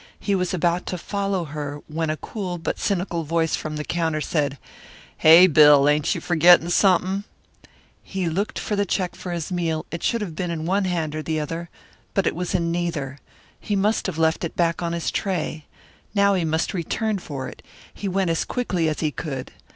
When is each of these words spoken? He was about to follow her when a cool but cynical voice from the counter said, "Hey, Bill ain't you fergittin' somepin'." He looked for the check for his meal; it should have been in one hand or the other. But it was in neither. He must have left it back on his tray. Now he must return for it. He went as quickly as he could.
He 0.19 0.33
was 0.33 0.51
about 0.51 0.87
to 0.87 0.97
follow 0.97 1.43
her 1.45 1.83
when 1.87 2.09
a 2.09 2.17
cool 2.17 2.57
but 2.57 2.79
cynical 2.79 3.23
voice 3.23 3.55
from 3.55 3.75
the 3.75 3.83
counter 3.83 4.19
said, 4.19 4.57
"Hey, 5.17 5.45
Bill 5.45 5.87
ain't 5.87 6.15
you 6.15 6.19
fergittin' 6.21 6.71
somepin'." 6.71 7.23
He 8.01 8.27
looked 8.27 8.57
for 8.57 8.75
the 8.75 8.87
check 8.87 9.15
for 9.15 9.31
his 9.31 9.51
meal; 9.51 9.85
it 9.91 10.01
should 10.01 10.21
have 10.21 10.35
been 10.35 10.49
in 10.49 10.65
one 10.65 10.85
hand 10.85 11.13
or 11.15 11.21
the 11.21 11.39
other. 11.39 11.69
But 12.15 12.25
it 12.25 12.35
was 12.35 12.55
in 12.55 12.71
neither. 12.71 13.19
He 13.59 13.75
must 13.75 14.07
have 14.07 14.17
left 14.17 14.43
it 14.43 14.55
back 14.55 14.81
on 14.81 14.93
his 14.93 15.11
tray. 15.11 15.65
Now 16.15 16.33
he 16.33 16.45
must 16.45 16.73
return 16.73 17.19
for 17.19 17.47
it. 17.47 17.61
He 17.93 18.07
went 18.07 18.31
as 18.31 18.43
quickly 18.43 18.89
as 18.89 19.01
he 19.01 19.11
could. 19.11 19.51